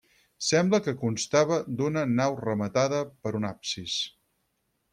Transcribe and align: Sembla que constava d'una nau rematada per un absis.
Sembla 0.45 0.79
que 0.85 0.93
constava 1.01 1.59
d'una 1.81 2.05
nau 2.21 2.39
rematada 2.47 3.05
per 3.27 3.35
un 3.41 3.49
absis. 3.53 4.01